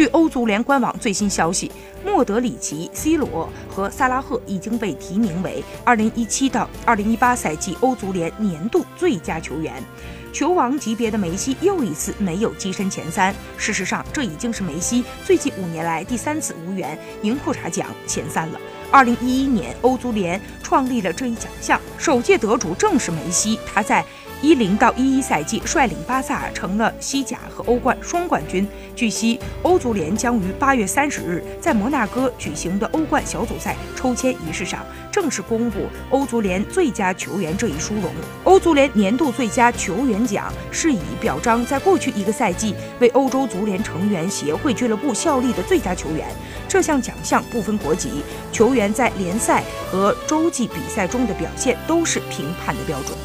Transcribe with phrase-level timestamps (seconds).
[0.00, 1.70] 据欧足联官网最新消息，
[2.04, 9.82] 莫德里奇、C 罗和萨拉赫已经被提名为2017到2018赛季欧足联年度最佳球员。
[10.32, 13.34] 球王级别的梅西又一次没有跻身前三。
[13.56, 18.60] 事实上，这已经是梅西最近五年来第三次无缘赢破查奖前三了。
[18.92, 23.58] 二零一一年，欧足联创立了这一奖项，首届得主正是梅西。
[23.66, 24.04] 他在
[24.40, 28.66] 一零到一一赛季率领巴萨成了西甲和欧冠双冠军。
[28.94, 38.04] 据悉，欧足联将于八月三十日在摩纳哥举行的欧冠小组赛抽签仪式上正式公布欧足联最佳球员这一殊荣。
[38.44, 46.26] 欧足联年度最佳球员奖是以表彰在过去一个赛季为欧洲足联成员协会俱乐部效力的最佳球员。
[46.68, 48.22] 这项奖项不分国籍，
[48.52, 53.18] 球员在联赛和洲际比赛中的表现都是评判的标准。